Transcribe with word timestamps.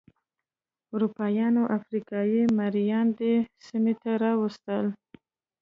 اروپایانو 0.93 1.63
افریقايي 1.77 2.41
مریان 2.57 3.07
دې 3.19 3.35
سیمې 3.65 3.93
ته 4.01 4.11
راوستل. 4.23 4.85